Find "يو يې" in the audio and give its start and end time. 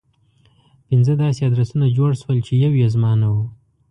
2.63-2.87